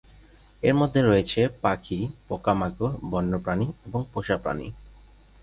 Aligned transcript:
এর 0.63 0.73
মধ্যে 0.73 0.99
রয়েছে 1.01 1.41
পাখি, 1.61 1.99
পোকামাকড়, 2.27 2.93
বন্যপ্রাণী 3.11 3.67
এবং 3.85 4.01
পোষা 4.13 4.37
প্রাণী। 4.37 4.67